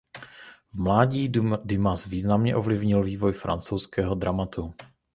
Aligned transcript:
V 0.73 0.81
mládí 0.83 1.29
Dumas 1.63 2.05
významně 2.05 2.55
ovlivnil 2.55 3.03
vývoj 3.03 3.33
francouzského 3.33 4.15
dramatu. 4.15 4.73